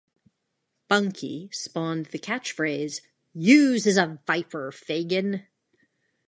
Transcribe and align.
"Bunky" 0.87 1.51
spawned 1.51 2.07
the 2.07 2.17
catchphrase, 2.17 3.01
"Youse 3.35 3.85
is 3.85 3.97
a 3.97 4.19
viper, 4.25 4.71
Fagin. 4.71 5.45